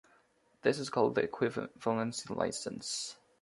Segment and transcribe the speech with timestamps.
[0.63, 3.17] This is called the equivalency license.